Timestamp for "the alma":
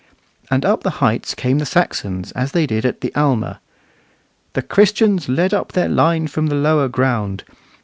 3.01-3.59